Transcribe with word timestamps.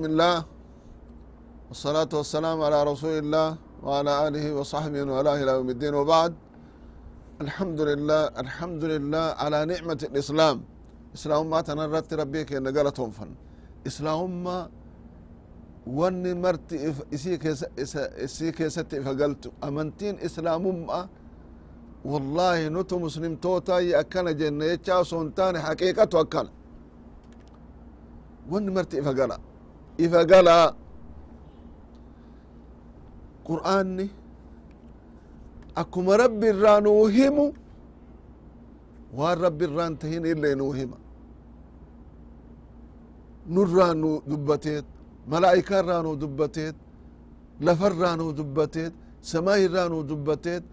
بسم 0.00 0.02
الله 0.10 0.36
والصلاة 1.68 2.08
والسلام 2.20 2.56
على 2.66 2.78
رسول 2.90 3.14
الله 3.22 3.48
وعلى 3.86 4.12
آله 4.28 4.46
وصحبه 4.58 5.02
وعلى 5.12 5.30
إلى 5.42 5.50
يوم 5.58 5.68
الدين 5.74 5.94
وبعد 6.00 6.32
الحمد 7.44 7.80
لله 7.90 8.22
الحمد 8.44 8.82
لله 8.92 9.26
على 9.42 9.58
نعمة 9.72 10.00
الإسلام 10.10 10.56
إسلام 11.16 11.42
ما 11.52 11.60
تنرت 11.68 12.08
ربيك 12.22 12.48
إن 12.58 12.66
قالتهم 12.76 13.10
فن 13.16 13.30
إسلام 13.88 14.30
ما 14.44 14.58
wanni 15.98 16.34
marti 16.34 16.76
isii 18.24 18.52
keessatti 18.58 18.96
ifa 18.96 19.14
galtu 19.14 19.52
amantiin 19.62 20.16
islaamummaa 20.26 21.08
wallahi 22.04 22.70
nutu 22.70 22.98
muslimtootayyi 23.04 23.94
akkana 24.02 24.32
jenne 24.40 24.64
jecha 24.72 24.98
osoo 25.02 25.20
hin 25.22 25.30
taane 25.38 25.58
haqiiqatu 25.66 26.18
akkana 26.22 26.50
wanni 28.52 28.70
marti 28.76 28.96
ifa 29.02 29.12
gala 29.20 29.36
إذا 29.99 30.21
قال 30.31 30.73
قرآني 33.45 34.07
أكم 35.77 36.09
ربي 36.09 36.49
الرانوهم 36.49 37.53
وربي 39.17 39.65
الران 39.65 39.99
تهين 39.99 40.25
إلا 40.25 40.55
نوهم 40.55 40.91
نرانو 43.49 44.21
دبتت 44.27 44.85
ملائكة 45.27 45.81
رانو 45.81 46.13
دبتت 46.15 46.75
لفر 47.61 47.93
رانو 47.97 48.31
دبتت 48.31 48.93
سماء 49.21 49.59
رانو 49.73 50.01
دبتت 50.01 50.63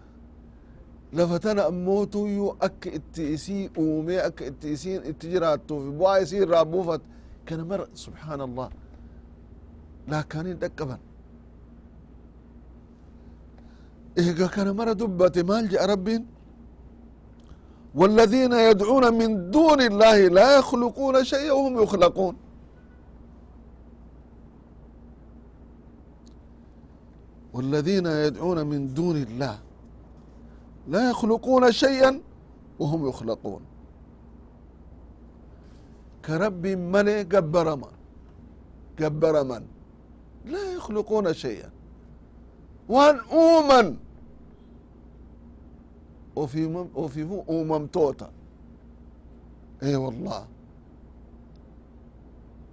لفتنا 1.13 1.67
أموتو 1.67 2.25
يو 2.25 2.55
أك 2.61 2.87
اتئسي 2.87 3.69
أومي 3.77 4.17
أك 4.27 4.43
اتئسين 4.43 5.01
إتجراتو 5.09 5.79
في 5.83 5.89
بواعي 5.97 6.43
رابوفت. 6.43 7.01
كان 7.45 7.67
مر 7.67 7.87
سبحان 7.93 8.41
الله. 8.41 8.69
Laakkaaniin 10.11 10.57
dhaqqaban 10.63 10.99
eega 14.21 14.47
kana 14.55 14.71
mara 14.73 14.93
dubbate 15.01 15.41
maal 15.49 15.65
je'a 15.73 15.87
rabbiin 15.93 16.23
والذين 17.99 18.53
يدعون 18.53 19.13
من 19.13 19.51
دون 19.51 19.81
الله 19.81 20.27
لا 20.27 20.57
يخلقون 20.57 21.23
شيئا 21.23 21.51
وهم 21.51 21.83
يخلقون. 21.83 22.35
والذين 27.53 28.05
يدعون 28.05 28.59
من 28.71 28.93
دون 28.93 29.17
الله 29.17 29.55
لا 30.87 31.09
يخلقون 31.09 31.71
شيئا 31.71 32.21
وهم 32.79 33.09
يخلقون. 33.09 33.61
كرب 36.25 36.63
من 36.67 37.07
جبر 37.33 37.67
من؟ 37.75 37.93
جبر 38.99 39.35
من؟ 39.49 39.63
لا 40.48 40.72
يخلقون 40.72 41.34
شيئا 41.34 41.70
وان 42.88 43.18
اومن 43.32 43.96
وفي 46.36 46.66
مم 46.66 46.88
وفي 46.94 47.22
هو 47.22 47.44
أمم 47.50 47.86
توتا 47.86 48.30
اي 49.82 49.96
والله 49.96 50.46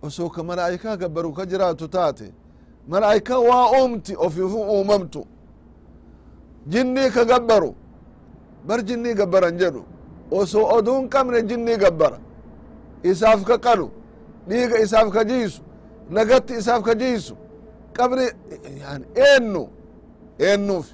وسوك 0.04 0.40
ملائكة 0.40 0.96
جبروا 0.96 1.34
كجراتو 1.34 1.86
تاتي 1.86 2.32
malaa'ika 2.90 3.40
waa 3.40 3.72
uumti 3.82 4.16
ofiifu 4.16 4.62
uumamtu 4.62 5.26
jinnii 6.68 7.10
ka 7.10 7.26
gabbaru 7.26 7.76
bar 8.68 8.84
jinnii 8.86 9.14
gabbaran 9.14 9.58
jedhu 9.58 9.84
osoo 10.32 10.66
oduun 10.78 11.10
qabne 11.10 11.42
jinnii 11.50 11.78
gabbara 11.78 12.20
isaaf 13.04 13.44
ka 13.44 13.58
qalu 13.58 13.90
dhiiga 14.48 14.80
isaaf 14.80 15.10
ka 16.84 16.96
qabri 17.99 18.27
yani 18.83 19.05
eennu 19.29 19.63
eennuuf 20.49 20.87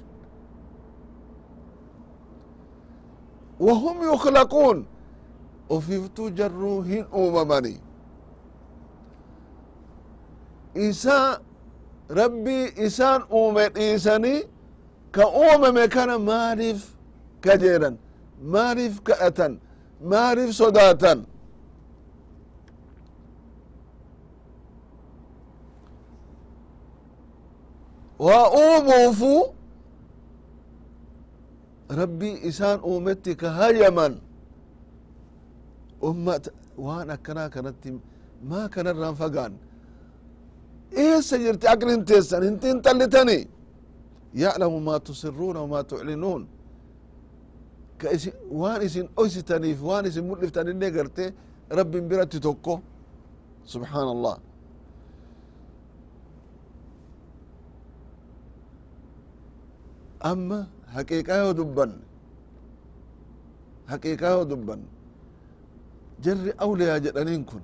wahum 3.59 3.97
yukhlaquun 4.03 4.85
ofiiftuu 5.69 6.29
jarruu 6.29 6.81
hin 6.81 7.05
uumamanii 7.21 7.79
isaa 10.87 11.39
rabbii 12.09 12.65
isaan 12.85 13.23
uume 13.31 13.69
dhiisanii 13.69 14.43
ka 15.11 15.27
uumame 15.27 15.87
kana 15.87 16.19
maaliif 16.19 16.81
kajeelan 17.41 17.97
maaliif 18.55 19.01
kadhatan 19.03 19.59
maaliif 20.13 20.51
sodaatan 20.55 21.25
وأوموفو 28.19 29.47
ربي 31.91 32.47
إسان 32.47 32.79
أومتك 32.79 33.43
هيما 33.43 34.17
أمت 36.03 36.53
وأنا 36.77 37.15
كنا 37.15 37.47
كانت 37.47 37.75
ما 38.43 38.67
كان 38.67 38.87
الرنفقان 38.87 39.53
إيه 40.97 41.19
سجرت 41.19 41.65
أقل 41.65 41.89
انتسان 41.89 42.43
انت 42.43 42.65
انت 42.65 42.87
اللي 42.87 43.47
يعلم 44.35 44.85
ما 44.85 44.97
تسرون 44.97 45.55
وما 45.55 45.81
تعلنون. 45.81 46.47
كإس 47.99 48.29
وان 48.51 48.81
إسن 48.81 49.07
أوسي 49.19 49.41
تانيف 49.41 49.83
وان 49.83 50.05
إسن 50.05 50.23
مؤلف 50.27 50.49
تاني 50.51 50.73
نقرتي. 50.73 51.33
ربي 51.71 52.01
مبرتي 52.01 52.39
توكو 52.39 52.79
سبحان 53.65 54.07
الله. 54.15 54.37
Amma 60.31 60.59
haqiiqaa 60.95 61.37
yoo 61.43 61.53
dubbanne 61.59 62.01
haqiiqaa 63.91 64.31
yoo 64.35 64.45
dubbanne 64.51 64.87
jarri 66.23 66.51
awliyaa 66.63 66.99
jedhaniin 67.05 67.45
kun. 67.49 67.61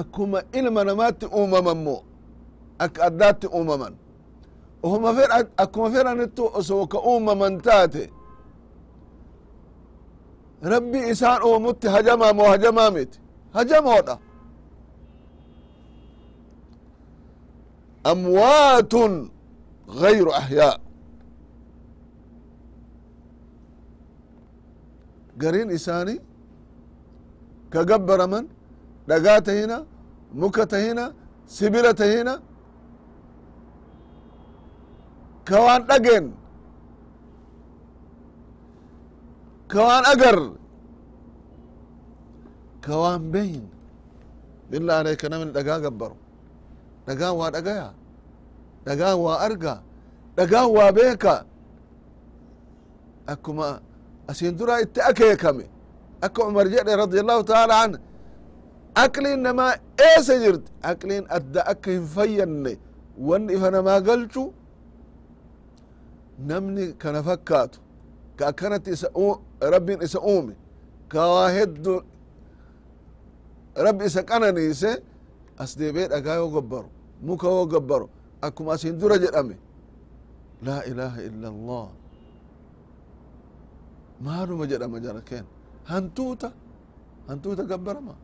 Akkuma 0.00 0.38
ilma 0.58 0.84
namaatti 0.84 1.26
uumaman 1.38 1.78
moo 1.86 2.00
akka 2.84 3.00
addaatti 3.08 3.46
uumaman. 3.56 3.94
Ohuma 4.82 5.10
fedha 5.16 5.36
akkuma 5.62 5.88
fedhanittu 5.94 6.42
osoo 6.58 6.86
taate 7.66 8.04
rabbi 10.72 10.98
isaan 11.12 11.42
uumutti 11.48 11.86
hajamaa 11.94 12.32
moo 12.38 12.48
hajamaa 12.52 12.90
miti 12.90 13.18
amwaatun 18.10 19.12
gayru 20.00 20.30
ahyaa 20.40 20.74
gariin 25.40 25.70
isaanii 25.78 26.18
ka 27.72 27.80
gabbaraman 27.90 28.44
dhagaa 29.10 29.40
tahina 29.48 29.76
muka 30.40 30.64
tahina 30.72 31.04
sibila 31.56 31.90
tahina 32.00 32.34
ka 35.48 35.56
waan 35.64 35.82
dhageen 35.90 36.26
ka 39.72 39.80
waan 39.88 40.04
agar 40.12 40.38
ka 42.84 42.94
waan 43.02 43.22
beyn 43.34 43.62
billah 44.70 44.96
aleyka 45.00 45.26
namni 45.32 45.52
dhagaa 45.56 45.78
gabbaru 45.86 46.16
dhagaan 48.88 49.18
waa 49.24 49.38
arga 49.46 49.74
dhagaan 50.36 50.68
waa 50.76 50.90
beeka 50.98 51.34
akkuma 53.32 53.66
asin 54.30 54.56
duraa 54.58 54.80
itti 54.84 55.00
akeekame 55.10 55.64
akka 56.26 56.40
umar 56.48 56.66
jedhe 56.74 56.92
radi 57.02 57.16
allahu 57.22 57.42
taala 57.50 57.74
an 57.84 57.92
aqliin 59.04 59.40
namaa 59.46 59.72
eessa 60.08 60.34
jirti 60.42 60.70
aqliin 60.90 61.24
adda 61.36 61.60
akka 61.72 61.90
hin 61.94 62.06
fayyanne 62.14 62.72
wanni 63.28 63.52
ifa 63.56 63.68
namaa 63.76 64.00
galchu 64.08 64.42
namni 66.48 66.84
kana 67.02 67.20
fakkaatu 67.28 67.78
ka 68.38 68.44
akkanatti 68.50 68.90
isa 68.96 69.08
rabbin 69.72 70.00
isa 70.06 70.18
uume 70.30 70.54
ka 71.12 71.20
waa 71.34 71.48
heddu 71.56 71.94
rabbi 73.86 74.04
isa 74.10 74.22
qananiise 74.30 74.90
as 75.62 75.70
deebee 75.78 76.06
dhagaa 76.12 76.34
yoo 76.40 76.50
gabbaru 76.56 76.88
muka 77.26 77.46
yoo 77.54 77.66
gabbaru 77.66 78.06
akkuma 78.46 78.72
asin 78.74 78.94
dura 79.00 79.16
jedhame. 79.24 79.56
Laa 80.66 80.82
ilaha 80.90 81.18
illa 81.28 81.48
allah 81.54 81.86
maaluma 84.26 84.64
jedhama 84.70 84.98
jara 85.04 85.20
keen 85.28 85.44
hantuuta 85.90 86.48
hantuuta 87.28 87.62
gabbarama. 87.72 88.14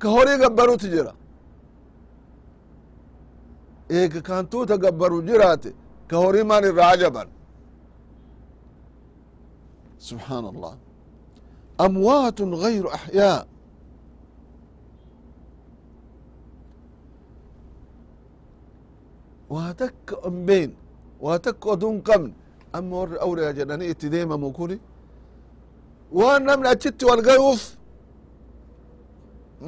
Ka 0.00 0.08
horii 0.14 0.38
gabbaruti 0.42 0.88
jira 0.94 1.12
eega 3.98 4.20
ka 4.26 4.32
hantuuta 4.38 4.74
gabbaru 4.84 5.18
jiraate 5.28 5.70
ka 6.10 6.16
horii 6.22 6.44
maan 6.50 6.64
irraa 6.70 6.90
ajaban 6.96 7.28
subxaan 10.08 10.44
allah 10.52 10.74
amwaatun 11.84 12.50
gayru 12.62 12.88
axyaa 12.98 13.40
waa 19.54 19.70
takka 19.80 20.14
hin 20.24 20.38
beyn 20.48 20.70
waa 21.24 21.38
takka 21.46 21.66
oduu 21.74 21.90
hin 21.92 22.02
qabne 22.08 22.32
warri 22.96 23.16
awliyaa 23.26 23.52
jedhanii 23.58 23.88
itti 23.92 24.08
deemamu 24.14 24.48
kuni 24.58 24.76
waan 26.18 26.42
namni 26.48 26.68
achitti 26.74 27.04
wal 27.10 27.22
gayuuf 27.28 27.62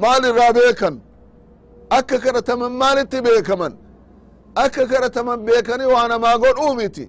maal 0.01 0.23
irraa 0.29 0.51
beekan 0.59 0.95
akka 1.97 2.17
kadhataman 2.25 2.71
maalitti 2.81 3.17
beekaman 3.27 3.73
akka 4.63 4.83
kadhataman 4.91 5.39
beekanii 5.47 5.89
waa 5.95 6.07
namaa 6.13 6.37
godhuu 6.43 6.73
miti 6.81 7.05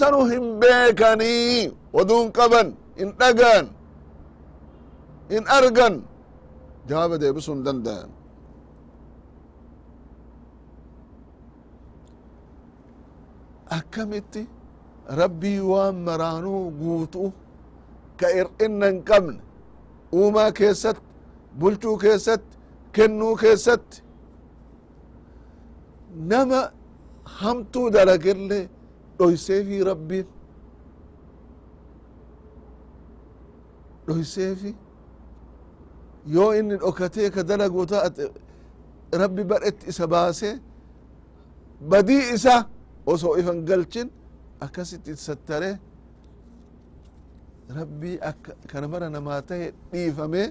sanu 0.00 0.18
hin 0.32 0.44
beekanii 0.62 1.72
oduu 2.00 2.18
hin 2.22 2.32
qaban 2.38 2.68
hin 3.00 3.10
dhagaan 3.20 3.66
hin 5.32 5.44
argan 5.58 5.94
jawaaba 6.88 7.16
deebisuu 7.22 7.54
hin 7.54 7.64
dandayan 7.68 8.10
akkamitti 13.78 14.42
rabbii 15.20 15.60
waan 15.70 15.96
maraanuu 16.06 16.62
guutu 16.80 17.32
ka 18.20 18.26
hir'inna 18.36 18.86
hin 18.90 19.00
qabne 19.08 19.40
uumaa 20.20 20.50
keessatti 20.58 21.02
bulchuu 21.60 21.96
keessatti 22.04 22.56
kennuu 22.92 23.34
keessatti 23.42 24.02
nama 26.30 26.60
hamtuu 27.38 27.86
dalagillee 27.94 28.64
dhoyseefi 29.18 29.84
rabbiin 29.90 30.26
dhoyseefi 34.06 34.74
yoo 36.34 36.52
inni 36.58 36.76
dhokatee 36.82 37.30
ka 37.34 37.42
dalagu 37.48 37.86
taate 37.86 38.24
rabbi 39.22 39.42
badhetti 39.50 39.88
isa 39.90 40.06
baasee 40.14 40.54
badii 41.90 42.24
isa 42.34 42.54
osoo 43.12 43.34
ifan 43.40 43.58
galchin 43.68 44.08
akkasitti 44.64 45.12
sattare 45.26 45.70
rabbii 47.78 48.16
akka 48.30 48.52
kana 48.70 48.86
mara 48.92 49.06
namaa 49.16 49.40
tahe 49.48 49.66
dhiifame 49.92 50.42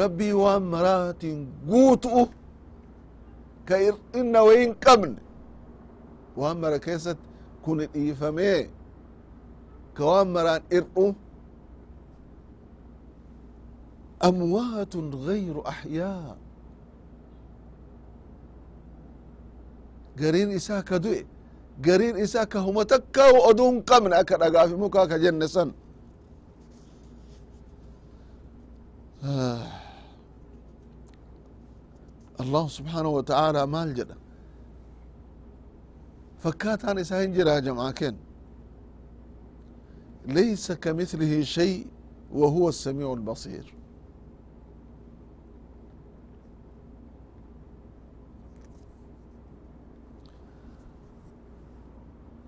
rabbii 0.00 0.32
waan 0.42 0.62
maraatiin 0.74 1.40
guutu'u 1.70 2.22
ka 3.68 3.74
hir'inna 3.84 4.40
wayin 4.48 4.72
qabne 4.84 5.20
waan 6.40 6.56
mara 6.62 6.78
keessatti 6.86 7.26
kun 7.64 7.78
dhiifamee 7.92 8.60
ka 9.96 10.02
waan 10.10 10.28
maraan 10.36 10.62
hir'u 10.72 11.06
amwaatun 14.28 15.06
gayru 15.26 15.60
axyaa 15.72 16.36
gariin 20.20 20.50
isaa 20.58 20.82
ka 20.82 20.98
du'e 21.04 21.20
gariin 21.86 22.16
isaa 22.24 22.46
ka 22.46 22.58
huma 22.66 22.84
takkaa 22.92 23.30
oduu 23.50 23.70
hin 23.70 23.82
qabne 23.90 24.16
akka 24.16 24.36
dhagaafi 24.42 24.74
mukaa 24.84 25.06
ka 25.10 25.18
jenne 25.24 25.48
san 25.48 25.72
allahu 32.42 32.68
subxaanahu 32.76 33.14
watacaala 33.18 33.66
maal 33.74 33.90
jedha 33.98 34.16
fakkaataan 36.44 36.98
isaa 37.04 37.20
hin 37.24 37.32
jiraa 37.38 37.60
jamca 37.66 37.92
ken 38.00 38.14
laysa 40.36 40.76
kamithlihi 40.84 41.44
shay 41.56 41.72
wa 42.40 42.48
huwa 42.54 42.68
الsamiiع 42.74 43.08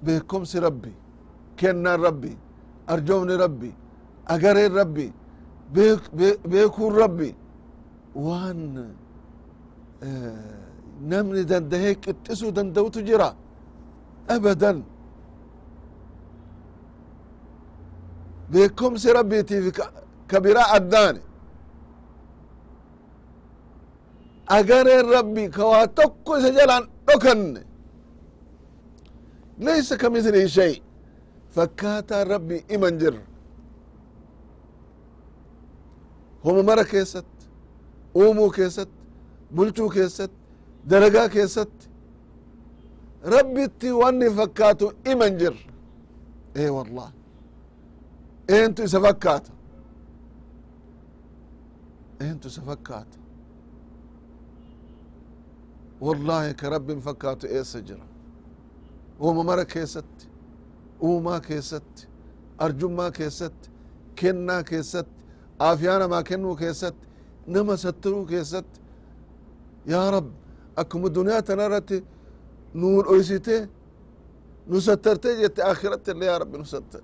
beekomsi 0.05 0.59
rabbi 0.67 0.93
kennaan 1.59 2.01
rabbi 2.07 2.33
arjoomni 2.93 3.35
rabbi 3.45 3.71
agareen 4.35 4.73
rabbi 4.81 5.07
beekuun 6.51 6.93
rabbi 7.03 7.31
waan 8.27 8.61
namni 11.11 11.43
dandahee 11.51 11.95
qixxisuu 12.05 12.51
danda'utu 12.57 13.01
jira 13.09 13.29
abadan 14.35 14.79
beekomsi 18.53 19.09
rabbiitiif 19.19 19.67
ka 20.31 20.37
biraa 20.45 20.69
addaane 20.79 21.21
agareen 24.57 25.07
rabbi 25.17 25.45
ka 25.57 25.63
waa 25.73 25.87
tokko 25.99 26.33
isa 26.39 26.51
jalaan 26.59 26.85
dhokanne 27.07 27.61
laysa 29.65 29.97
kamithlihi 29.97 30.49
shay 30.49 30.75
fakkaataan 31.55 32.29
rabbi 32.29 32.57
iman 32.75 32.99
jirra 32.99 33.23
homa 36.45 36.63
mara 36.63 36.85
keessatti 36.85 37.47
uumuu 38.15 38.51
keessatti 38.51 38.95
bulchuu 39.55 39.89
keessatti 39.91 40.37
dalagaa 40.91 41.29
keessatti 41.29 41.89
rabbitti 43.35 43.89
wanni 44.01 44.31
fakkaatu 44.39 44.87
iman 45.13 45.39
jirra 45.39 45.63
ee 46.63 46.69
wallah 46.77 47.13
eentu 48.49 48.83
isa 48.83 49.01
fakkaata 49.07 49.51
eentu 52.21 52.49
isa 52.49 52.63
fakkaata 52.63 53.19
wallahi 56.01 56.55
ka 56.55 56.69
rabbin 56.71 57.01
fakkaatu 57.01 57.47
eessa 57.47 57.81
jira 59.21 59.29
uuma 59.29 59.45
mara 59.45 59.65
keessatti 59.65 60.29
uumaa 61.03 61.41
keessatti 61.41 62.09
arjummaa 62.59 63.11
keessatti 63.11 63.71
kennaa 64.15 64.63
keessatti 64.63 65.25
aafiyaa 65.59 65.99
namaa 65.99 66.23
kennuu 66.23 66.57
keessatti 66.57 67.09
nama 67.47 67.77
sattiruu 67.77 68.27
keessatti. 68.27 68.81
Yaa 69.87 70.11
rab 70.11 70.27
akkuma 70.77 71.09
duniyaa 71.15 71.43
tana 71.43 71.65
irratti 71.65 72.05
nuu 72.75 73.03
dhoysitee 73.05 73.69
nu 74.67 74.81
sattartee 74.81 75.37
jette 75.41 75.63
akhiratti 75.63 76.11
illee 76.11 76.27
yaa 76.29 76.39
rabbi 76.39 76.59
nu 76.59 76.65
sattar 76.65 77.01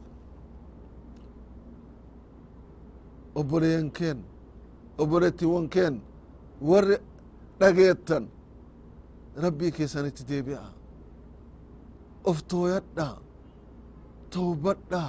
obboleeyyan 3.34 3.90
keen 3.90 4.24
obboleettiiwwan 4.98 5.68
keen 5.68 6.02
warri 6.68 6.96
dhageettan 7.60 8.28
rabbii 9.36 9.70
keessanitti 9.72 10.28
deebi'a 10.28 10.81
oftooyadha 12.30 13.08
towbadha 14.30 15.04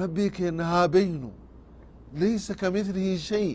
rabbii 0.00 0.30
keenna 0.30 0.64
haa 0.64 0.88
beynu 0.88 1.30
laysa 2.20 2.54
ka 2.54 2.70
mithlihi 2.70 3.18
shay 3.18 3.48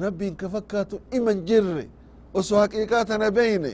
rabbiin 0.00 0.36
ka 0.36 0.48
fakkaatu 0.48 1.00
iman 1.18 1.44
jirre 1.46 1.88
oso 2.34 2.56
haqiiqaa 2.62 3.04
tana 3.04 3.30
beyne 3.30 3.72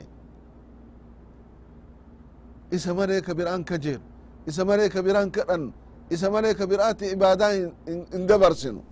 isa 2.71 2.95
maree 2.95 3.21
ka 3.23 3.35
biraan 3.35 3.65
ka 3.65 3.79
jeelu 3.79 4.03
isa 4.47 4.65
maree 4.65 4.89
ka 4.89 5.03
biraan 5.03 5.31
ka 5.31 5.43
dhannu 5.49 5.73
isa 6.11 6.31
maree 6.31 6.55
ka 6.55 6.67
biraati 6.67 7.07
ibaadaa 7.15 7.53
hin 8.13 8.27
dabarsinu 8.27 8.83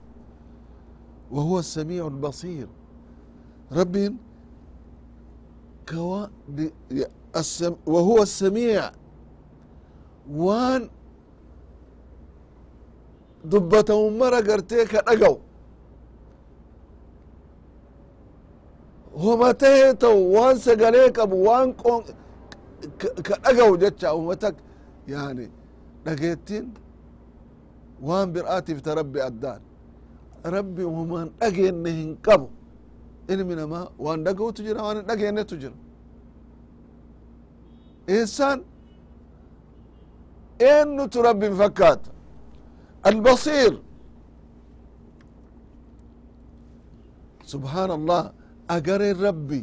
wa 1.31 1.43
huwa 1.43 1.61
asamiicu 1.61 2.07
albasiir 2.07 2.69
rabbiin 3.71 4.19
kawa 5.85 6.31
وهو 7.94 8.18
السميع 8.22 8.92
waan 10.44 10.90
dubbatamu 13.52 14.12
mara 14.20 14.42
gartee 14.42 14.86
ka 14.92 15.00
dhagaw 15.08 15.36
homa 19.24 19.54
tahee 19.54 19.94
ta'u 20.02 20.20
waan 20.36 20.58
sagalee 20.66 21.10
qabu 21.18 21.36
waan 21.48 21.74
ka 23.28 23.36
dhagaw 23.44 23.72
jecha 23.82 24.14
umata 24.20 24.50
yani 25.08 25.46
dhageettiin 26.06 26.66
waan 28.08 28.28
bir'aatiif 28.34 28.80
ta 28.86 28.92
rabbi 29.00 29.20
addaan 29.30 29.62
rabbi 30.56 30.84
homaan 30.84 31.28
dhageenne 31.42 31.90
hin 32.00 32.12
qabu 32.28 32.48
ilmi 33.34 33.54
namaa 33.62 33.86
waan 34.06 34.20
dhaga'utu 34.28 34.60
jira 34.68 34.80
waan 34.86 34.98
hin 34.98 35.06
dhageennetu 35.10 35.56
jira 35.62 35.76
insan 38.09 38.59
eennutu 40.61 41.23
rabbin 41.23 41.55
fakkaata 41.61 42.11
albasiir 43.03 43.73
subhaan 47.53 47.91
allah 47.91 48.33
agareen 48.77 49.17
rabbi 49.27 49.61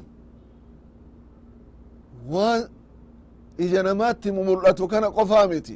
waan 2.33 2.61
ija 3.63 3.83
namaatti 3.83 4.31
mul'atu 4.31 4.83
kana 4.91 5.07
qofaa 5.17 5.45
miti 5.51 5.75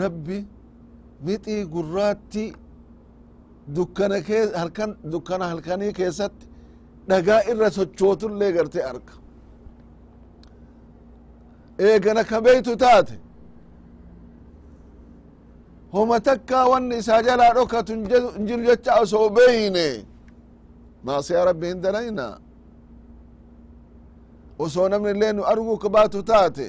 rabbi 0.00 0.38
mixii 1.26 1.64
gurraatti 1.74 2.44
dukkana 3.76 4.16
harkan 4.60 4.90
dukkana 5.12 5.44
halkanii 5.52 5.92
keessatti 5.98 6.45
dhagaa 7.08 7.40
irra 7.50 7.68
sochootullee 7.76 8.52
garte 8.56 8.80
arga. 8.90 9.14
Eegana 11.86 12.22
ka 12.30 12.38
beeytu 12.44 12.72
taate. 12.84 13.16
Homa 15.92 16.16
takkaa 16.28 16.64
wanni 16.72 16.94
isaa 17.02 17.22
jalaa 17.26 17.52
dhokatu 17.56 17.92
hin 17.92 18.02
jiru 18.48 18.62
jecha 18.68 18.92
osoo 19.02 19.28
beeyne. 19.38 19.86
Maasiyaa 21.04 21.44
rabbi 21.50 21.66
hin 21.72 21.80
dalayna 21.84 22.26
osoo 24.64 24.88
namni 24.92 25.10
illee 25.14 25.32
nu 25.36 25.42
arguu 25.52 25.76
ka 25.82 25.88
baatu 25.96 26.22
taate. 26.32 26.68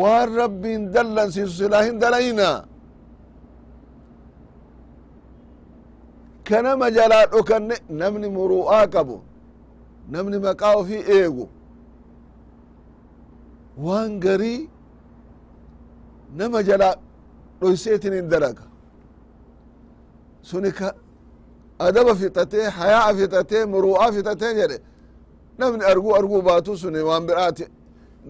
Waan 0.00 0.28
rabbiin 0.42 0.82
dallansiisu 0.94 1.52
silaa 1.60 1.82
hin 1.88 1.96
dalayna 2.02 2.48
kanama 6.50 6.86
jalaa 6.96 7.26
dhokanne 7.32 7.76
namni 8.00 8.28
muru'aa 8.36 8.86
qabu 8.94 9.16
namni 10.12 10.38
maqaa 10.46 10.74
ofii 10.80 11.02
eegu 11.18 11.44
waan 13.84 14.12
garii 14.24 14.60
nama 16.38 16.58
jalaa 16.68 16.94
dhoyseetin 17.60 18.12
hin 18.18 18.28
dalaga. 18.32 18.64
Suni 20.48 20.70
ka 20.78 20.88
adaba 21.86 22.12
fixatee 22.20 22.66
hayaa 22.78 23.10
fixatee 23.18 23.64
muru'aa 23.72 24.12
fixatee 24.14 24.52
jedhe 24.60 24.78
namni 25.58 25.84
arguu 25.90 26.12
arguu 26.20 26.40
baatu 26.48 26.76
suni 26.82 27.00
waan 27.08 27.24
biraati 27.28 27.64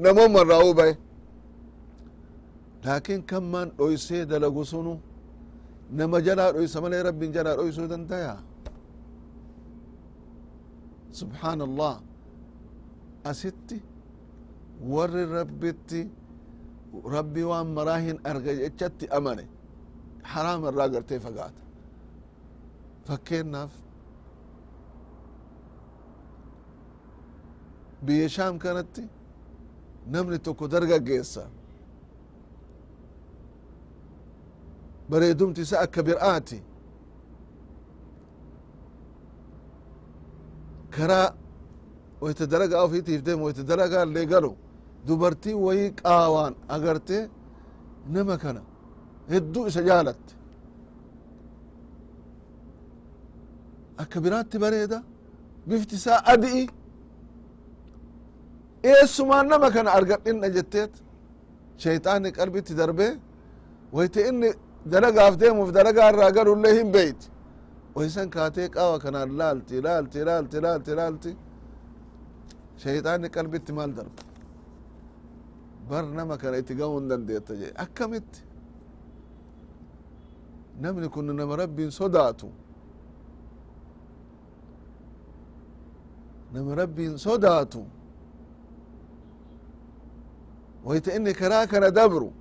namoman 0.05 0.45
raa'uu 0.53 0.75
baye 0.81 0.95
laakin 2.85 3.21
kammaan 3.31 3.69
dhoysee 3.79 4.23
dalagu 4.31 4.65
sunu 4.73 4.93
nama 5.99 6.19
jalaa 6.27 6.53
dhoysa 6.55 6.79
malee 6.85 7.03
rabbin 7.09 7.31
jalaa 7.37 7.57
dhoysuu 7.59 7.89
dandaya 7.93 8.35
subxaan 11.21 11.61
allah 11.69 11.95
asitti 13.31 13.77
warri 14.93 15.25
rabbitti 15.39 16.01
rabbi 17.17 17.43
waan 17.51 17.69
maraa 17.79 17.99
hin 18.07 18.19
arga 18.31 18.53
jechatti 18.63 19.05
amane 19.19 19.45
haraama 20.33 20.67
irraa 20.73 20.89
gartee 20.95 21.19
fagaata 21.27 21.63
fakkeennaaf 23.09 23.73
biyya 28.07 28.29
shaam 28.37 28.55
kanatti 28.65 29.03
namni 30.13 30.39
tokko 30.47 30.65
dargaggeessa 30.75 31.43
bareedumti 35.11 35.61
isa 35.67 35.77
akka 35.85 36.01
bir'aati 36.09 36.59
karaa 40.97 41.29
wayta 42.23 42.45
dalagaa 42.53 42.83
ofiitiif 42.87 43.21
deemu 43.27 43.43
wayta 43.47 43.63
dalagaa 43.71 44.03
illee 44.07 44.27
galu 44.33 44.51
dubartii 45.07 45.55
wayii 45.67 45.91
qaawaan 46.03 46.55
agarte 46.77 47.19
nama 48.15 48.35
kana 48.43 48.63
hedduu 49.33 49.65
isa 49.71 49.81
jaalatte 49.89 50.33
akka 54.03 54.19
biraatti 54.25 54.57
bareeda 54.65 54.99
bifti 55.69 55.95
isaa 56.01 56.21
adi'i. 56.33 56.65
Eessumaan 58.93 59.47
nama 59.53 59.69
kana 59.75 59.91
argadhinna 59.99 60.49
jetteet. 60.57 60.93
Shayxaanni 61.83 62.31
qalbitti 62.39 62.73
darbee 62.81 63.13
wayta 63.97 64.21
inni 64.31 64.51
dalagaaf 64.85 65.37
deemuuf 65.41 65.73
dalagaa 65.75 66.09
irraa 66.13 66.31
galullee 66.31 66.75
hin 66.79 66.93
beeyti 66.93 67.29
waysan 67.95 68.31
kaatee 68.31 68.69
qaawa 68.69 68.99
kanaan 69.05 69.39
laalti 69.39 69.83
laalti 69.83 70.25
laalti 70.25 70.61
laalti 70.63 70.95
laalti. 70.97 71.37
Shayxaanni 72.83 73.29
qalbitti 73.37 73.73
maal 73.73 73.91
darba? 73.97 74.23
Bar 75.89 76.05
nama 76.05 76.37
kana 76.39 76.57
itti 76.63 76.75
gahuu 76.75 77.01
dandeetta 77.11 77.55
jedhe 77.61 77.75
akkamitti? 77.85 78.41
Namni 80.81 81.09
kun 81.09 81.37
nama 81.37 81.57
rabbiin 81.57 81.91
sodaatu. 81.91 82.49
Nama 86.53 86.75
rabbiin 86.75 87.17
sodaatu. 87.19 87.85
Wayta 90.85 91.13
inni 91.17 91.33
karaa 91.35 91.67
kana 91.67 91.91
dabru 91.91 92.33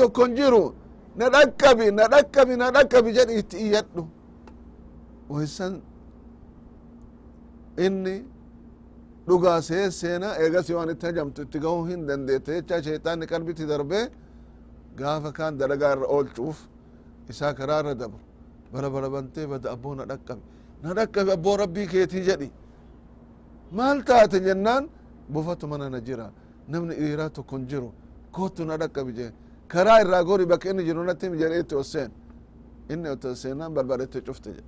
tokkon 0.00 0.30
jiru 0.38 0.64
na 1.18 1.26
dhakkabi 1.34 1.86
na 1.98 2.04
dhakkabi 2.14 2.54
na 2.62 2.66
dhakkabi 2.76 3.10
jedhi 3.18 3.34
itti 3.42 3.56
iyyadhu 3.64 4.02
waysan 5.32 5.74
inni 7.86 8.16
dhugaa 9.28 9.60
see 9.68 9.90
seena 10.00 10.28
eegasi 10.42 10.72
waan 10.76 10.90
itti 10.94 11.06
hajamtu 11.06 11.38
itti 11.46 11.58
gahuu 11.64 11.84
hin 11.90 12.00
dandeette 12.08 12.50
jecha 12.56 12.76
shayxaanni 12.86 13.26
qalbitti 13.32 13.64
darbee 13.72 14.04
gaafa 15.00 15.30
kaan 15.38 15.52
dalagaa 15.60 15.92
irra 15.94 16.06
oolchuuf 16.16 16.58
isaa 17.30 17.52
karaa 17.58 17.80
irra 17.82 17.94
dabru 18.02 18.20
bara 18.72 18.88
bara 18.94 19.08
bantee 19.14 19.46
bada 19.52 19.68
abboo 19.74 19.94
na 19.98 20.04
dhakkabi 20.10 20.42
na 20.82 20.88
dhakkabi 20.98 21.30
abboo 21.36 21.56
rabbii 21.62 21.86
keetii 21.92 22.24
jedhi 22.28 22.48
maal 23.76 23.98
taate 24.08 24.38
jennaan? 24.46 24.84
Bofatu 25.32 25.66
mana 25.68 25.88
na 25.90 26.00
jira. 26.00 26.26
Namni 26.68 26.94
dhiiraa 27.00 27.30
tokko 27.36 27.56
hin 27.56 27.66
jiru. 27.70 27.92
Kootu 28.34 28.64
na 28.64 28.76
dhakkabi 28.76 29.12
jee. 29.18 29.30
Karaa 29.72 30.00
irraa 30.02 30.22
gori 30.24 30.46
bakka 30.46 30.70
inni 30.70 30.84
jiru 30.88 31.04
natti 31.04 31.26
himi 31.26 31.38
jedhee 31.42 31.60
itti 31.64 31.74
osseen 31.82 32.10
inni 32.92 33.08
itti 33.14 33.26
osseenaan 33.32 33.72
balbalette 33.74 34.20
cufte 34.26 34.50
jedhe 34.56 34.64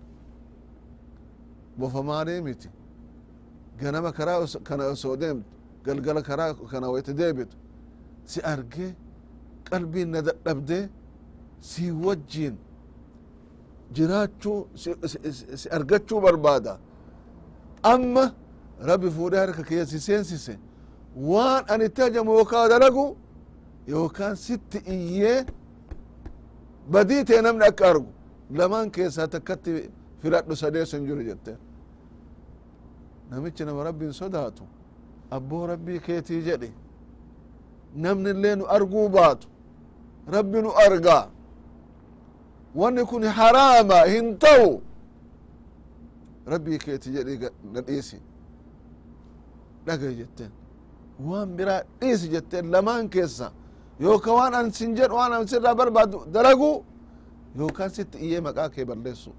bofa 1.78 2.02
maalee 2.02 2.40
miti. 2.46 2.68
Ganama 3.80 4.12
karaa 4.12 4.46
kana 4.68 4.84
osoo 4.94 5.16
deemtu. 5.16 5.48
Galgala 5.84 6.22
karaa 6.22 6.54
kana 6.70 6.86
wayta 6.90 7.12
deebitu. 7.12 7.56
Si 8.24 8.40
argee 8.52 8.94
qalbiin 9.68 10.08
na 10.14 10.20
dadhabdee 10.22 10.88
si 11.60 11.90
wajjiin 12.04 12.56
jiraachuu 13.94 14.66
si 15.60 15.68
argachuu 15.76 16.20
barbaada. 16.20 16.78
Amma 17.82 18.24
rabbi 18.90 19.10
fuudhee 19.10 19.38
harka 19.44 19.62
kiyya 19.68 19.86
si 19.86 20.00
seensise 20.00 20.58
waan 21.16 21.64
an 21.68 21.80
itti 21.86 22.00
hajamu 22.02 22.32
yookaa 22.38 22.68
dalagu 22.68 23.16
yookaan 23.88 24.36
sitti 24.36 24.78
iyyee 24.78 25.44
badii 26.90 27.24
tee 27.24 27.40
namni 27.42 27.64
akka 27.64 27.88
argu. 27.90 28.08
Lamaan 28.50 28.90
keessaa 28.90 29.26
takkatti 29.28 29.90
filadhu 30.22 30.56
sadeesu 30.56 30.96
hin 30.96 31.06
jiru 31.06 31.22
jetteen 31.28 31.56
namichi 33.30 33.64
nama 33.64 33.84
rabbiin 33.84 34.12
sodaatu 34.12 34.62
abboo 35.30 35.66
rabbii 35.66 36.00
keetii 36.00 36.42
jedhe. 36.42 36.70
Namni 37.96 38.30
illee 38.30 38.56
nu 38.56 38.66
arguu 38.66 39.08
baatu 39.08 39.48
rabbi 40.26 40.62
nu 40.62 40.70
argaa. 40.86 41.28
Wanni 42.74 43.04
kun 43.04 43.22
haraama 43.24 44.02
hin 44.12 44.38
ta'u. 44.38 44.80
Rabbii 46.46 46.78
keeti 46.78 47.10
jedhi 47.10 47.38
na 47.72 47.82
dhiisi 49.86 49.98
dhagay 50.00 50.14
jetteen 50.20 50.52
waan 51.28 51.48
biraa 51.56 51.82
dhiisi 52.00 52.28
jetteen 52.34 52.66
lamaan 52.72 53.08
keessa. 53.14 53.52
Yooka 54.00 54.30
waan 54.38 54.54
an 54.54 54.72
sin 54.72 54.94
jedhu 54.96 55.14
waan 55.20 55.32
an 55.32 55.46
sirraa 55.50 55.74
barbaadu 55.74 56.18
dalagu 56.34 56.70
yookaan 57.58 57.90
sitti 57.96 58.18
iyyee 58.24 58.40
maqaa 58.40 58.68
kee 58.74 58.84
balleessu 58.90 59.30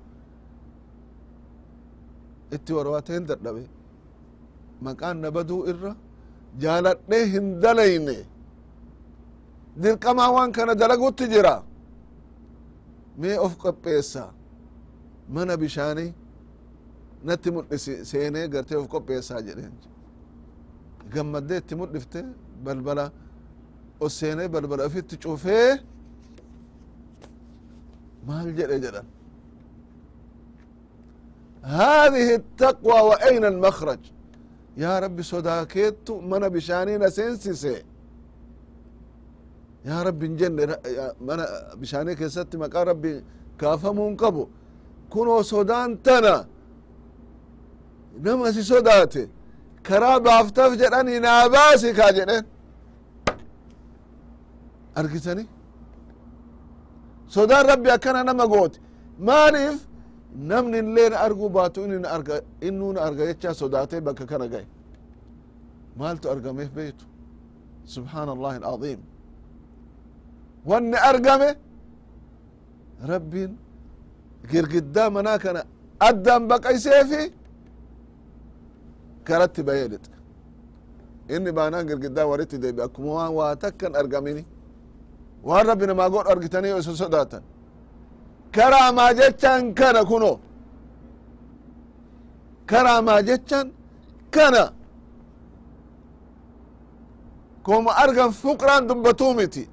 itti 2.55 2.71
warwaateen 2.77 3.23
dadhabe. 3.29 3.63
Maqaan 4.85 5.17
na 5.21 5.29
baduu 5.35 5.61
irra 5.71 5.91
jaaladhee 6.61 7.25
hin 7.33 7.45
dalayne. 7.63 8.17
Dirqamaa 9.81 10.31
waan 10.35 10.51
kana 10.51 10.73
dalagutti 10.81 11.25
jira. 11.33 11.55
Mee 13.17 13.37
of 13.45 13.53
qopheessa. 13.63 14.23
Mana 15.33 15.53
bishaanii 15.61 16.13
natti 17.27 17.49
mul'isi 17.55 17.93
seenee 18.09 18.47
gartee 18.53 18.77
of 18.81 18.87
qopheessaa 18.93 19.41
jedheen 19.47 19.73
gammaddee 21.14 21.58
itti 21.62 21.74
mul'ifte 21.80 22.20
balbala 22.64 23.04
os 24.04 24.12
seenee 24.18 24.48
balbala 24.54 24.82
ofitti 24.88 25.14
cufee 25.22 25.70
maal 28.26 28.48
jedhe 28.58 28.78
jedhan 28.86 29.06
هذه 31.62 32.28
التقوى 32.40 32.98
وأين 33.08 33.44
المخرج 33.44 33.98
يا 34.84 34.92
ربي 34.98 35.22
صداكيت 35.32 36.06
من 36.30 36.42
بشانين 36.54 37.02
سينسيسي 37.16 37.76
يا 39.88 39.98
ربي 40.06 40.26
نجن 40.28 40.52
من 41.26 41.38
بشاني 41.80 42.14
كيست 42.20 42.52
مقا 42.62 42.82
ربي 42.90 43.12
كافمون 43.60 44.12
قبو 44.22 44.44
كنو 45.12 45.42
صدان 45.52 45.90
تنا 46.04 46.36
نما 48.24 48.48
سي 48.54 48.62
صداتي 48.72 49.24
karaa 49.87 50.17
baaftaf 50.25 50.71
baasi 51.53 51.89
kaa 51.99 52.11
jedheen. 52.17 52.45
Argitani? 54.99 55.43
Sodaan 57.35 57.65
rabbi 57.71 57.89
akkana 57.95 58.21
nama 58.29 58.45
goote. 58.53 58.77
Maaliif 59.27 59.77
namni 60.51 60.77
illeen 60.83 61.13
arguu 61.25 61.49
baatu 61.57 61.79
inin 61.85 62.05
arga 62.15 62.35
innuun 62.67 62.97
arga 63.07 63.23
jecha 63.29 63.49
sodaatee 63.61 64.01
bakka 64.07 64.25
kana 64.31 64.47
gahe? 64.53 64.65
Maaltu 65.99 66.25
argameef 66.33 66.71
beetu 66.77 67.05
subxaana 67.93 68.31
allahi 68.35 68.57
alcaظim 68.59 68.99
wanni 70.69 70.97
argame 71.11 71.49
rabbiin 73.11 73.51
girgiddaa 74.51 75.09
manaa 75.17 75.37
kana 75.45 75.61
addaan 76.09 76.43
baqayseefi 76.51 77.21
karatti 79.27 79.61
bahee 79.67 79.87
inni 81.29 81.51
baanaan 81.57 81.87
girgiddaa 81.87 82.25
waritti 82.31 82.61
deebi. 82.61 82.81
Akkuma 82.81 83.29
waa 83.29 83.55
takkan 83.55 83.95
argamini. 83.95 84.45
Waan 85.43 85.65
rabbi 85.67 85.85
namaa 85.87 86.09
godhu 86.09 86.29
argitanii 86.31 86.69
yoo 86.69 86.79
isa 86.79 86.95
sodaatan. 86.95 87.43
Karaamaa 88.55 89.13
jechaan 89.19 89.73
kana 89.79 90.05
kuno 90.05 90.39
karaamaa 92.65 93.21
jechaan 93.21 93.67
kana? 94.35 94.63
Koma 97.63 97.91
argan 98.03 98.31
fuqraan 98.41 98.87
dubbatuu 98.89 99.33
miti. 99.33 99.69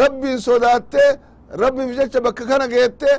Rabbiin 0.00 0.38
sodaatte 0.40 1.04
rabbiif 1.62 1.90
jecha 1.98 2.20
bakka 2.24 2.44
kana 2.46 2.66
geette 2.68 3.10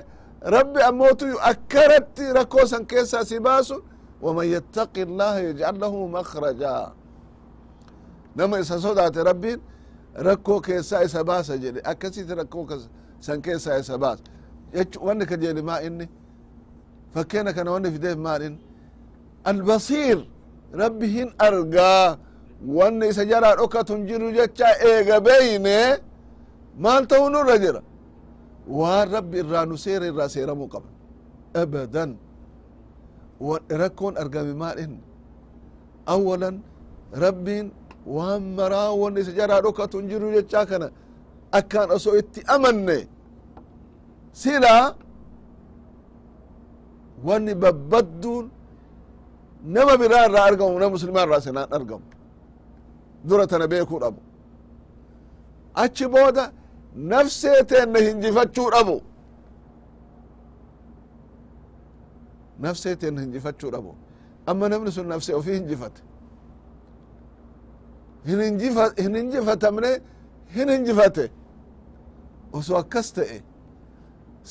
rabbi 0.56 0.80
ammootu 0.90 1.26
akkanatti 1.52 2.34
rakkoo 2.38 2.66
san 2.66 2.86
keessaa 2.86 3.24
si 3.26 3.40
baasu 3.40 3.76
waman 4.22 4.48
yattaqi 4.56 5.02
illaha 5.06 5.40
yajcal 5.48 5.76
lahu 5.82 6.08
makraja 6.10 6.92
nama 8.36 8.60
isa 8.60 8.76
sodaate 8.86 9.24
rabbiin 9.24 9.60
rakkoo 10.28 10.60
keessaa 10.62 11.02
isa 11.08 11.24
baasa 11.24 11.58
jedhe 11.64 11.82
akkasitti 11.92 12.34
rakkoo 12.36 12.66
san 13.20 13.42
keessaa 13.42 13.78
isa 13.84 13.98
baasa 13.98 14.24
jechu 14.74 14.98
wanni 15.06 15.26
ka 15.26 15.36
jeeli 15.38 15.62
maa 15.62 15.80
inni 15.88 16.06
fakkeena 17.14 17.54
kana 17.54 17.72
wanni 17.72 17.92
fideef 17.96 18.18
maal 18.18 18.42
inni 18.48 18.60
albasiir 19.44 20.20
rabbi 20.82 21.08
hin 21.16 21.30
argaa 21.48 22.18
wanni 22.78 23.08
isa 23.12 23.24
jaraa 23.32 23.56
dhokatun 23.56 24.06
jiru 24.08 24.32
jecha 24.38 24.68
eega 24.92 25.18
beyne 25.28 25.78
maal 26.84 27.04
ta'u 27.08 27.30
nurra 27.30 27.58
jira 27.64 27.82
waan 28.80 29.06
rabbi 29.15 29.38
irraa 29.44 29.65
nu 29.65 29.78
seera 29.78 30.06
irraa 30.12 30.30
seeramuu 30.36 30.68
qaba 30.74 30.89
abadan 31.62 32.12
rakkoon 33.82 34.13
argame 34.23 34.54
maal 34.62 34.78
inni 34.86 35.02
awalan 36.13 36.56
rabbiin 37.23 37.67
waan 38.15 38.43
maraa 38.58 38.91
wanni 39.02 39.19
isa 39.23 39.32
jaraa 39.39 39.62
dhokatun 39.65 40.04
jiru 40.12 40.28
jecha 40.36 40.62
kana 40.69 40.88
akkaan 41.60 41.89
osoo 41.97 42.15
itti 42.21 42.39
amanne 42.56 42.97
sila 44.41 44.73
wanni 47.28 47.54
babbadduun 47.63 48.45
nama 49.76 49.93
biraa 50.02 50.26
irraa 50.28 50.45
argamu 50.50 50.76
nama 50.80 50.91
muslimaa 50.95 51.23
irraa 51.28 51.41
sinaan 51.47 51.69
argamu 51.78 52.06
dura 53.28 53.45
tana 53.52 53.65
beekuu 53.71 54.00
dhabu 54.04 54.19
achi 55.84 56.06
booda 56.13 56.43
nafsee 57.12 57.60
teenna 57.69 58.00
hinjifachuu 58.08 58.69
dhabu 58.76 58.95
nafsee 62.63 62.96
teenna 63.02 63.22
hinjifachuu 63.26 63.72
dhabu 63.76 63.91
amma 64.50 64.65
namni 64.72 64.91
sun 64.96 65.08
nafsee 65.13 65.36
ofii 65.39 65.54
hinjifate 65.60 66.02
hin 68.26 69.15
hinjifatamne 69.15 69.91
hin 70.56 70.70
hinjifate 70.76 71.26
osoo 72.58 72.78
akkas 72.84 73.08
ta'e 73.17 73.38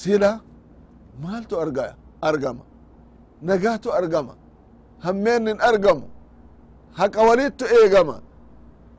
sila 0.02 0.30
maaltu 1.22 1.54
arga 1.64 1.84
argama 2.28 2.64
nagaatu 3.50 3.88
argama 3.98 4.34
hammeennin 5.06 5.58
argamu 5.70 6.06
haqa 7.00 7.20
walittu 7.28 7.64
eegama 7.78 8.16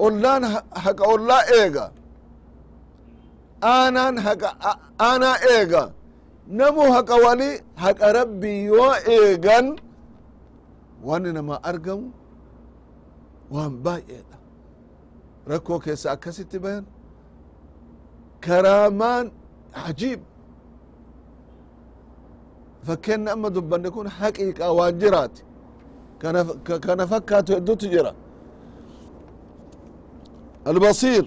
ollaan 0.05 0.43
haqa 0.85 1.03
ollaa 1.13 1.43
eega 1.59 1.85
aanaan 3.75 4.17
haqa 4.27 4.49
aanaa 5.09 5.37
eega 5.55 5.83
namu 6.47 6.81
haqa 6.95 7.15
wali 7.25 7.49
haqa 7.75 8.13
rabbii 8.13 8.65
yoo 8.65 8.93
eegan. 9.15 9.67
Wanni 11.03 11.33
nama 11.33 11.55
argamu 11.63 12.11
waan 13.51 13.73
baay'eedha 13.85 14.37
rakkoo 15.47 15.79
keessa 15.79 16.11
akkasitti 16.11 16.59
bayan. 16.59 16.85
Karaamaan 18.45 19.25
ajiib 19.87 20.21
fakkeenna 22.87 23.31
amma 23.35 23.49
dubbanne 23.55 23.89
kun 23.95 24.07
haqiiqa 24.19 24.65
waan 24.77 24.99
jiraati. 24.99 25.41
Kana 26.85 27.07
fakkaatu 27.07 27.53
heddutu 27.55 27.85
jira. 27.93 28.11
Albasiir. 30.65 31.25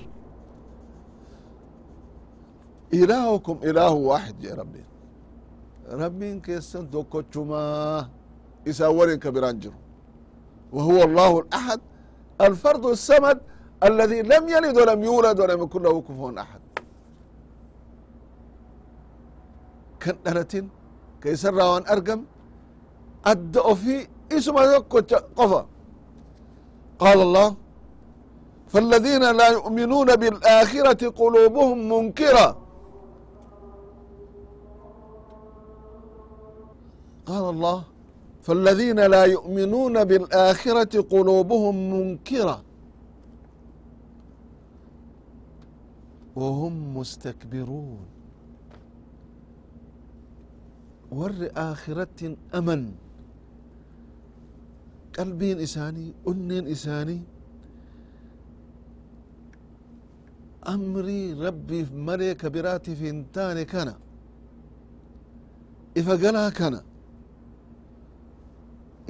Ilaahukum 3.00 3.56
ilaahu 3.68 3.98
waaxid 4.08 4.36
jee 4.42 4.54
rabbiin 4.60 4.89
rabbiin 6.01 6.41
keessan 6.41 6.87
tokkochumaa 6.93 8.09
isaa 8.65 8.89
waliin 8.99 9.19
ka 9.19 9.31
biraan 9.31 9.59
jiru 9.63 9.85
وهو 10.75 11.03
الله 11.07 11.31
الأحد 11.39 11.79
الفرد 12.47 12.85
السمد 12.85 13.37
الذي 13.83 14.19
لم 14.21 14.43
يلد 14.49 14.77
ولم 14.77 15.03
يولد 15.03 15.37
ولم 15.39 15.59
يكن 15.63 15.81
له 15.83 15.95
كفوا 16.07 16.31
أحد 16.43 16.61
كان 19.99 20.15
دلتين 20.25 20.65
كيسر 21.21 21.55
وان 21.55 21.83
أرقم 21.93 22.21
أدى 23.31 23.75
في 23.81 23.95
اسم 24.37 24.55
قفا 25.39 25.61
قال 27.03 27.19
الله 27.27 27.55
فالذين 28.71 29.23
لا 29.39 29.47
يؤمنون 29.57 30.09
بالآخرة 30.21 31.01
قلوبهم 31.21 31.77
منكرة 31.93 32.47
قال 37.26 37.44
الله 37.54 37.84
فالذين 38.42 39.00
لا 39.00 39.24
يؤمنون 39.24 40.04
بالآخرة 40.04 41.00
قلوبهم 41.00 41.76
منكرة. 41.94 42.64
وهم 46.36 46.96
مستكبرون. 46.96 48.06
ور 51.12 51.34
آخرة 51.56 52.36
أمن. 52.54 52.92
قلبين 55.18 55.60
إساني 55.60 56.12
أنين 56.28 56.66
إساني 56.66 57.20
أمري 60.68 61.32
ربي 61.32 61.86
مري 61.94 62.34
كبراتي 62.34 62.94
في 62.94 63.10
انتاني 63.10 63.64
كان. 63.64 63.94
إفقلا 65.98 66.50
كان. 66.50 66.89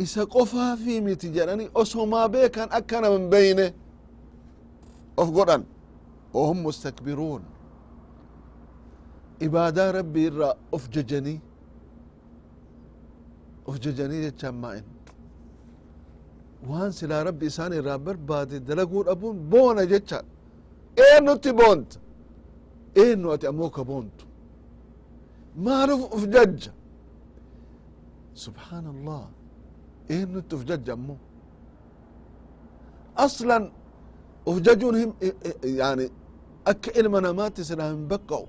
Isa 0.04 0.22
qofaa 0.34 0.72
fi 0.82 1.00
miti 1.06 1.28
jedhani 1.36 1.64
osomaa 1.80 2.26
beekan 2.34 2.68
akkana 2.78 3.08
min 3.14 3.24
beyne 3.32 3.66
of 5.20 5.28
godhan 5.36 5.62
ohum 6.40 6.58
mustakbiruun. 6.66 7.42
Ibaadaa 9.46 9.90
rabbi 9.98 10.20
irraa 10.28 10.54
of 10.76 10.82
jajanii 10.94 11.38
of 13.68 13.74
jajanii 13.84 14.20
jechaan 14.26 14.56
maa'in. 14.62 14.86
Waan 16.68 16.92
silaa 16.98 17.22
rabbi 17.28 17.46
isaan 17.52 17.72
irraa 17.78 17.98
barbaade 18.06 18.56
dalaguu 18.68 19.02
dhabuun 19.08 19.36
boona 19.52 19.82
jechaan. 19.92 20.26
Eennutti 21.06 21.50
boonta? 21.60 21.96
Eennu 23.02 23.26
ati 23.34 23.46
ammoo 23.50 23.70
ka 23.76 23.82
boontu? 23.90 24.24
Maaluf 25.64 26.02
uf 26.16 26.24
jajja? 26.34 26.72
Subxaan 28.44 28.86
allah 28.94 29.22
eennutti 30.16 30.52
uf 30.56 30.62
jajja 30.70 30.92
ammoo 30.98 31.18
aslan 33.24 33.64
uf 34.50 34.56
jajuun 34.66 34.96
him 35.00 35.10
yani 35.80 36.06
akka 36.70 36.90
ilma 37.00 37.18
namaatti 37.26 37.62
silaa 37.68 37.90
hin 37.92 38.04
baqqa'u 38.12 38.46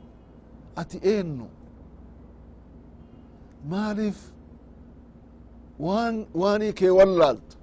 ati 0.82 0.97
eennu 1.13 1.45
maaliif 3.74 4.19
waan 5.88 6.15
waanii 6.41 6.74
kee 6.80 6.89
wallaalta 7.00 7.56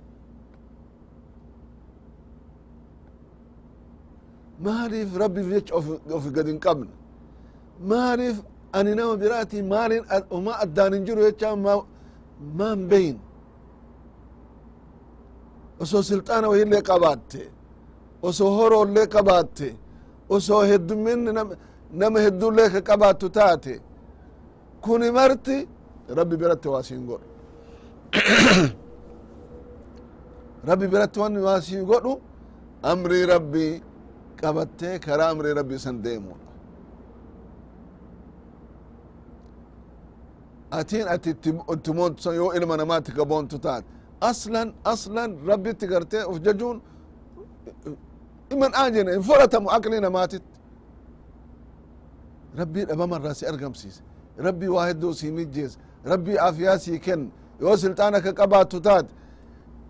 maaliif 4.67 5.11
rabbiif 5.23 5.47
jecha 5.55 5.75
of 6.17 6.25
gad 6.37 6.47
hin 6.53 6.59
qabne 6.67 6.93
maaliif 7.93 8.37
ani 8.79 8.95
nama 8.95 9.15
biraati 9.23 9.63
maalin 9.63 10.03
uma 10.31 10.53
addaan 10.65 10.93
osoo 15.83 16.03
silxaana 16.09 16.47
wahillee 16.53 16.83
qabaatte 16.91 17.41
osoo 18.29 18.51
horoollee 18.59 19.07
qabaatte 19.14 19.69
osoo 20.35 20.62
hedduminni 20.71 21.31
nama 22.01 22.19
heddullee 22.25 22.69
ka 22.75 22.81
qabaattu 22.88 23.27
taate 23.37 23.75
kuni 24.85 25.09
marti 25.19 25.57
rabbi 26.19 26.37
biratti 26.41 26.69
waa 26.73 26.83
siin 26.88 27.03
godhu 27.09 27.27
rabbi 30.69 30.87
biratti 30.93 31.19
wanni 31.23 31.41
waa 31.47 31.61
sii 31.67 31.83
godhu 31.91 32.12
amrii 32.91 33.25
rabbii 33.33 33.73
qabattee 34.41 34.95
karaa 35.05 35.29
amrii 35.33 35.55
rabbii 35.59 35.79
san 35.85 35.97
deemudha 36.05 36.47
atiin 40.79 41.07
ati 41.14 41.31
itti 41.31 41.93
moontu 41.99 42.33
yoo 42.38 42.51
ilma 42.59 42.77
namaatti 42.77 43.11
ka 43.12 43.25
boontu 43.31 43.57
taate 43.59 43.88
aslan 44.20 44.74
aslan 44.85 45.31
rabbitti 45.46 45.87
gartee 45.87 46.24
uf 46.31 46.40
jajuun 46.44 46.81
iman 48.50 48.72
aajene 48.74 49.12
hin 49.12 49.22
fudhatamu 49.22 49.68
aqli 49.70 50.00
namaatitti 50.00 50.59
rabbii 52.59 52.85
dhabamarraa 52.85 53.35
si 53.35 53.46
argamsiise 53.46 54.02
rabbii 54.38 54.68
waa 54.68 54.87
hedduu 54.87 55.14
sii 55.14 55.31
mijjeese 55.31 55.78
rabbii 56.04 56.38
afiyaa 56.38 56.78
sii 56.78 56.98
kenna 56.98 57.31
yoo 57.61 57.76
silxaana 57.76 58.20
ka 58.20 58.33
qabaattu 58.33 58.81
taate 58.81 59.12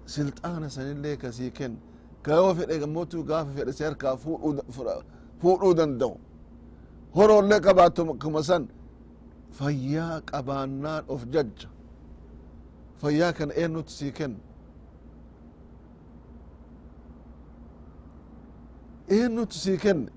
silxaana 0.06 0.70
sanillee 0.70 1.16
ka 1.16 1.32
sii 1.32 1.50
kenna 1.50 1.78
ka 2.22 2.32
yoo 2.34 2.54
fedhe 2.54 2.78
gammotu 2.78 3.24
gaafa 3.24 3.50
fedhe 3.56 3.72
si 3.72 3.84
harkaa 3.84 4.16
fuudhuu 5.40 5.74
danda'u 5.74 6.16
horoollee 7.16 7.60
qabaattu 7.60 8.14
kuma 8.22 8.42
san 8.42 8.68
fayyaa 9.58 10.20
qabaannaan 10.30 11.04
of 11.08 11.24
jajja 11.34 11.68
sii 13.87 14.12
kenna 14.12 14.38
eenyutu 19.08 19.54
sii 19.54 19.76
kenne 19.78 20.11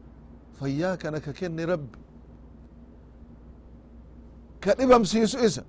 fayyaa 0.60 0.98
kana 0.98 1.20
ka 1.20 1.34
kenne 1.34 1.66
rabbi. 1.66 1.98
Ka 4.60 4.74
dhibamsiisu 4.76 5.38
isa. 5.46 5.64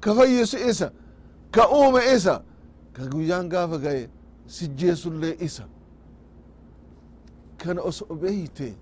Ka 0.00 0.14
fayyisu 0.14 0.58
isa. 0.70 0.90
Ka 1.50 1.68
uume 1.70 2.00
isa. 2.16 2.42
Ka 2.92 3.02
guyyaan 3.06 3.48
gaafa 3.48 3.78
gaye 3.78 4.10
sijjeesullee 4.46 5.36
isa. 5.40 5.64
Kana 7.58 7.82
oso 7.82 8.04
beeyte. 8.14 8.74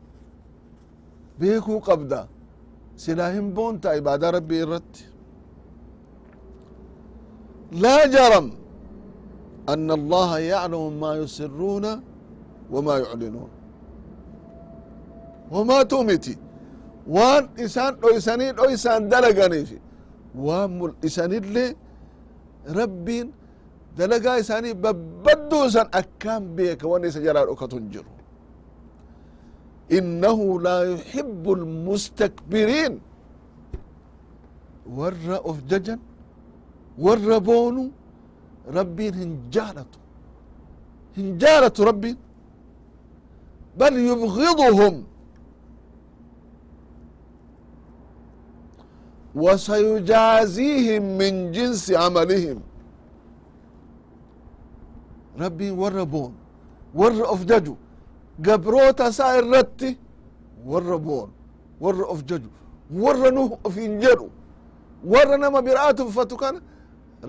Beekuu 1.39 1.81
qabda. 1.81 2.29
Silaa 2.97 3.31
hin 3.33 3.53
boonta 3.55 3.97
ibaadaa 3.97 4.31
rabbii 4.31 4.63
irratti 4.65 5.05
laa 7.84 8.06
jaram 8.16 8.48
أن 9.74 9.92
الله 10.00 10.30
يعلم 10.54 10.84
ما 11.04 11.12
يسرون 11.22 11.86
وما 12.74 12.96
يعلنون 13.04 13.50
وما 15.52 15.78
تمتي 15.92 16.36
waan 17.16 17.44
isaan 17.66 17.94
dhoysanii 18.02 18.52
dhoysaan 18.60 19.02
dalaganiif 19.12 19.70
waan 20.46 20.70
mul'isanillee 20.80 21.70
rabbiin 22.80 23.28
dalagaa 24.00 24.38
isaanii 24.44 24.74
babbadduu 24.86 25.66
san 25.76 25.88
akkaan 26.02 26.44
beeka 26.58 26.86
wan 26.92 27.04
isa 27.10 27.20
jalaa 27.28 27.46
dhokatu 27.50 27.76
hin 27.80 27.88
jiru 27.94 28.12
innahu 29.98 30.46
laa 30.66 30.82
yuhibbu 30.92 31.50
almustakbiriin 31.60 32.94
warra 36.98 37.20
of 37.20 37.24
jajan 37.24 37.34
warra 37.34 37.40
boonu 37.40 37.92
rabbiin 38.78 39.14
hin 39.14 39.32
jaalatu 39.52 40.00
hin 41.16 41.38
jaalatu 41.40 41.86
rabbiin 41.86 42.18
bal 43.78 43.94
yubgiduhum 44.10 45.04
وسيجازيهم 49.36 51.04
من 51.18 51.52
جنس 51.52 51.92
عملهم 51.92 52.60
ربي 55.40 55.72
ور 55.72 56.04
بون 56.04 56.34
ور 56.96 57.34
أفججو 57.34 57.76
قبروتا 58.46 59.12
سائر 59.12 59.46
رتي 59.50 59.98
ور 60.66 60.96
بون 60.98 61.30
ور 61.82 62.12
أفججو 62.14 62.50
ور 63.04 63.30
نوح 63.30 63.52
في 63.74 63.86
انجلو 63.86 64.30
ور 65.06 65.36
نما 65.36 65.60
برآتهم 65.60 66.10
فتكان 66.10 66.62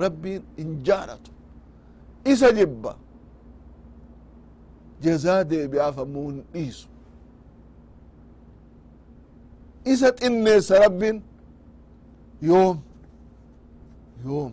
rabbiin 0.01 0.41
hin 0.57 0.71
jaalatu 0.87 1.31
isa 2.31 2.51
jibba 2.57 2.91
jazaa 5.03 5.41
deebi'aaf 5.49 5.97
ammoo 6.03 6.27
hin 6.31 6.39
dhiisu 6.53 6.87
isa 9.93 10.07
xinneessa 10.19 10.75
rabbiin 10.85 11.17
yoom 12.49 12.77
yoom 14.25 14.51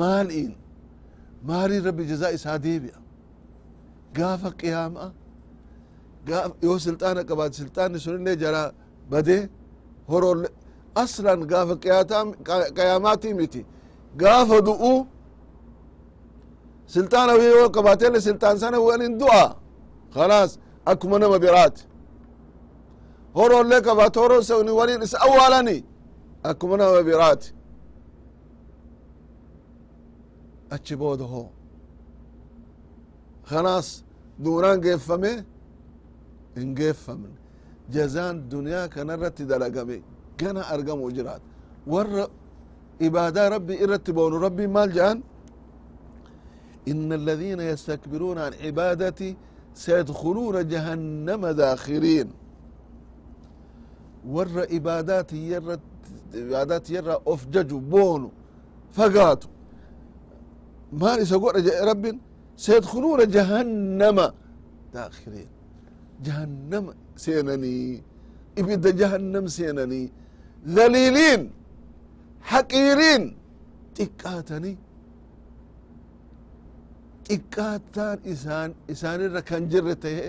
maal'iin 0.00 0.52
maaliin 1.48 1.84
rabbi 1.88 2.02
jazaa 2.10 2.30
isaa 2.38 2.58
deebi'a 2.66 2.98
gaafa 4.16 4.50
qiyaamaa 4.60 5.10
yoo 6.66 6.78
silxaana 6.84 7.22
qabaate 7.30 7.54
silxaanni 7.60 7.98
sunillee 8.04 8.36
jara 8.42 8.62
badee 9.10 9.42
horolle 10.10 10.48
aslan 11.02 11.40
gaafa 11.52 11.74
qiyaamaatii 12.76 13.34
miti 13.40 13.60
gaafa 14.20 14.58
du'u 14.68 14.92
silxaana 16.92 17.32
yoo 17.32 17.68
qabaatelle 17.76 18.20
silxaan 18.26 18.56
sana 18.62 18.78
walin 18.86 19.18
du'a. 19.20 19.46
Khalaas 20.14 20.50
akkuma 20.90 21.18
nama 21.18 21.38
biraati 21.44 21.82
horoollee 23.36 23.80
qabaate 23.88 24.18
horoo 24.22 24.42
sani 24.48 24.70
walin 24.80 25.02
isa 25.06 25.18
awwaalanii 25.26 25.80
akkuma 26.50 26.76
nama 26.76 27.02
biraati 27.08 27.48
achi 30.74 30.96
booda 30.96 31.24
hoo. 31.24 31.48
Kanaas 33.48 33.88
duunaan 34.44 34.80
geeffame 34.80 35.32
hin 36.56 36.74
geeffamne 36.78 37.32
jazaan 37.94 38.36
duniyaa 38.50 38.88
kanarratti 38.88 39.44
dalagame 39.50 39.96
gana 40.38 40.62
rabbii 43.00 43.78
irratti 43.84 44.12
boonu 44.12 44.40
rabbiin 44.40 44.70
maal 44.70 44.92
jedhan 44.92 45.22
إن 46.88 47.12
الذين 47.12 47.60
يستكبرون 47.60 48.38
عن 48.38 48.52
عبادتي 48.64 49.36
سيدخلون 49.74 50.68
جهنم 50.68 51.46
داخرين. 51.46 52.28
ور 54.28 54.66
عبادات 54.72 55.32
يرت 55.32 55.80
عبادات 56.34 56.90
يرى 56.90 57.20
أفججوا 57.26 57.80
بونو 57.80 58.30
فقاتوا. 58.92 59.50
ما 60.92 61.14
يسقون 61.14 61.54
رب 61.90 62.18
سيدخلون 62.56 63.20
جهنم 63.28 64.18
داخرين. 64.94 65.48
جهنم 66.24 66.94
سينني 67.16 68.02
إبدا 68.58 68.90
جهنم 68.90 69.46
سينني. 69.46 70.12
ذليلين. 70.68 71.50
حقيرين 72.51 73.23
تكاتني 73.95 74.73
xiqqaataan 77.29 78.17
isaan 78.33 78.69
isaanirra 78.93 79.41
kan 79.49 79.63
jirre 79.71 79.95
tahe 80.03 80.25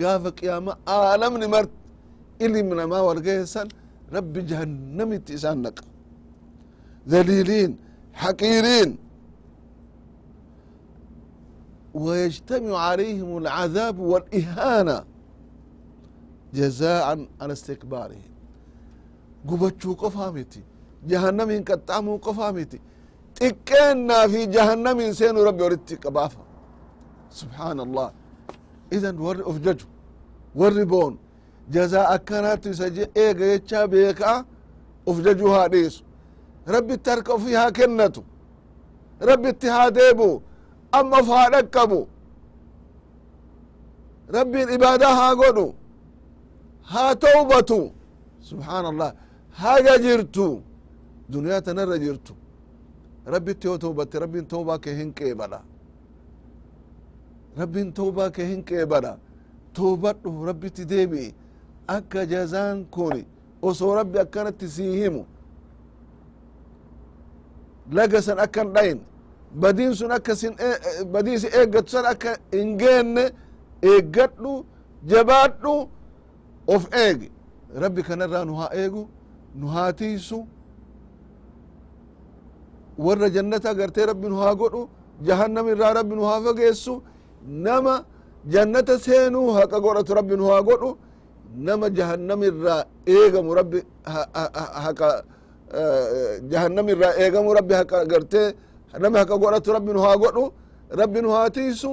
gaafa 0.00 0.30
qiyaama 0.38 0.72
aalamni 0.96 1.46
mart 1.54 1.70
ilmi 2.44 2.74
namaa 2.80 3.02
walgeessan 3.08 3.68
rabbi 4.16 4.40
jahannamitti 4.50 5.32
isaan 5.38 5.58
naqa 5.66 5.84
ذليلين 7.12 7.70
حقيرين 8.22 8.90
ويجتمع 11.94 12.78
عليهم 12.78 13.30
العذاب 13.42 13.96
والإهانة 14.10 14.98
جزاء 16.54 17.06
على 17.40 17.52
استكبارهم 17.58 18.30
قبتشو 19.48 19.90
قفامتي 20.02 20.62
jahannamin 21.07 21.61
qaxxaamuu 21.69 22.17
qofaa 22.25 22.51
miti 22.57 22.77
xiqqeennaa 23.37 24.25
fi 24.31 24.39
jahannamin 24.55 25.13
seenu 25.19 25.39
rabbi 25.47 25.61
waritti 25.63 25.95
qabaafa. 26.03 26.41
Subxaana 27.39 27.81
allah 27.87 28.07
idan 28.95 29.15
warri 29.25 29.43
of 29.49 29.55
jaju 29.65 29.87
warri 30.59 30.85
boon 30.91 31.13
jazaa 31.73 32.05
akkanattu 32.15 32.69
isa 32.73 32.87
eega 33.23 33.45
jechaa 33.51 33.85
beekaa 33.93 34.37
of 35.09 35.15
jaju 35.25 35.45
haa 35.55 35.67
dhiisu. 35.73 36.01
Rabbitti 36.75 37.09
harka 37.09 37.33
ofii 37.37 37.55
haa 37.61 37.71
kennatu. 37.77 38.21
Rabbitti 39.29 39.67
haa 39.75 39.89
deebu 39.97 40.29
amma 40.97 41.17
of 41.21 41.27
haa 41.27 41.49
dhaqqabu. 41.53 41.99
Rabbiin 44.37 44.69
ibaadaa 44.75 45.13
haa 45.19 45.35
godhu 45.41 45.67
haa 46.91 47.11
towbatu 47.25 47.79
subxaana 48.49 48.87
allah 48.93 49.11
haga 49.61 49.93
jirtu 50.05 50.47
duniyaa 51.31 51.61
tanarra 51.61 51.97
jirtu. 51.97 52.33
Rabbitti 53.25 53.67
yoo 53.67 53.77
tawbatte 53.77 54.19
rabbiin 54.19 54.45
tawbaa 54.47 54.79
kee 54.79 54.95
hin 54.95 55.13
qeebala 55.13 55.61
rabbin 57.57 57.93
tawbaa 57.93 58.29
ke 58.31 58.45
hin 58.45 58.63
qeebala 58.63 59.17
toobadhu 59.73 60.45
rabbitti 60.45 60.85
deebi'i. 60.89 61.33
Akka 61.87 62.25
jazaan 62.25 62.85
kun 62.85 63.25
osoo 63.61 63.95
rabbi 63.95 64.19
akkanatti 64.19 64.67
sii 64.69 64.91
himu. 65.01 65.25
Lagasan 67.91 68.39
akkan 68.39 68.73
dhayin. 68.73 68.99
Badiin 69.61 69.93
sun 69.95 70.11
akka 70.11 70.35
sin 70.35 70.53
badii 71.13 71.39
si 71.39 71.47
eeggattu 71.47 71.91
san 71.91 72.05
akka 72.05 72.37
hin 72.51 72.77
geenne 72.77 73.31
eeggadhu 73.81 74.65
jabaadhu 75.09 75.89
of 76.67 76.83
eegi. 76.93 77.31
Rabbi 77.75 78.01
kanarraa 78.03 78.45
nu 78.45 78.55
haa 78.55 78.69
eegu 78.73 79.09
nu 79.55 79.67
haa 79.67 79.91
warra 83.05 83.27
jannata 83.35 83.67
agartee 83.73 84.05
rabbi 84.11 84.27
nu 84.31 84.37
haa 84.43 84.55
godhu 84.61 84.81
jahannam 85.27 85.65
irraa 85.73 85.93
rabbi 85.99 86.13
nu 86.19 86.23
haa 86.29 86.39
fageessu 86.45 86.93
nama 87.65 87.93
jannata 88.53 88.93
seenuu 89.05 89.47
haqa 89.57 89.77
godhatu 89.85 90.11
rabbi 90.19 90.35
nu 90.39 90.45
haa 90.51 90.61
godhu 90.69 90.89
nama 91.67 91.85
jahannam 91.97 92.39
irraa 92.49 92.81
eegamu 93.15 93.51
rabbi 93.59 93.79
haqa 94.85 95.09
jahannam 96.51 96.85
irraa 96.93 97.13
eegamu 97.23 97.49
rabbi 97.57 97.73
haqa 97.79 97.97
gartee 98.11 98.47
nama 99.03 99.17
haqa 99.21 99.35
godhatu 99.43 99.69
rabbi 99.77 99.91
nu 99.95 100.01
haa 100.05 100.17
godhu 100.23 100.43
rabbi 101.01 101.19
nu 101.23 101.29
haa 101.35 101.49
tiisu 101.57 101.91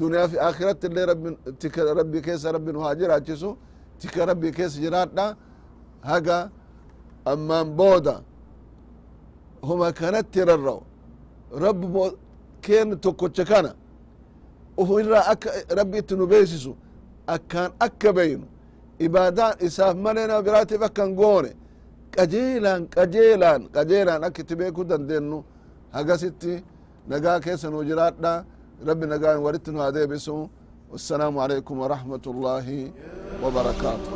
duniyaa 0.00 0.28
fi 0.32 0.36
akhiratti 0.48 0.86
illee 0.90 1.06
rabbi 2.00 2.18
keessa 2.26 2.48
rabbi 2.56 2.70
nu 2.72 2.80
haa 2.84 2.94
jiraachisu 3.00 3.50
tika 4.00 4.26
rabbi 4.30 4.48
keessa 4.56 4.78
jiraadha 4.84 5.26
haga 6.10 6.38
ammaan 7.32 7.66
booda 7.78 8.14
huma 9.62 9.92
kanatti 9.92 10.40
rarra'u 10.50 10.82
rabbi 11.64 11.86
keen 12.64 12.88
tokkocha 13.00 13.44
kana 13.44 13.70
uf 14.80 14.88
irraa 15.00 15.24
akka 15.32 15.50
rabbi 15.78 15.98
itti 15.98 16.14
nu 16.16 16.26
beesisu 16.26 16.72
akkaan 17.26 17.70
akka 17.86 18.12
beynu 18.12 18.46
ibaadaan 19.06 19.54
isaaf 19.66 19.96
malee 20.04 20.26
nama 20.26 20.42
biraatiif 20.46 20.82
akkan 20.88 21.10
goone 21.20 21.50
qajeelaan 22.16 22.82
qajeelaan 22.94 23.62
qajeelaan 23.76 24.20
akka 24.26 24.40
itti 24.42 24.54
beekuu 24.60 24.84
dandeenyu 24.90 25.38
hagasitti 25.96 26.52
nagaa 27.10 27.38
keessa 27.44 27.70
nu 27.70 27.78
jiraadha 27.88 28.32
rabbi 28.88 29.06
nagaan 29.12 29.38
walitti 29.46 29.70
nu 29.72 29.78
haa 29.82 29.92
deebisu 29.96 30.34
wassalaamu 30.92 31.38
alaikum 31.44 31.76
warahmatu 31.82 32.28
llaahi 32.42 32.92
wabarakaatu 33.42 34.10